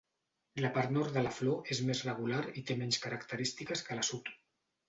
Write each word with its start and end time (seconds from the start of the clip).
La 0.63 0.71
part 0.77 0.93
nord 0.95 1.11
de 1.17 1.23
la 1.27 1.33
flor 1.39 1.69
és 1.75 1.83
més 1.91 2.03
regular 2.09 2.41
i 2.63 2.65
té 2.71 2.79
menys 2.83 3.01
característiques 3.07 3.89
que 3.91 4.01
la 4.01 4.11
sud. 4.13 4.37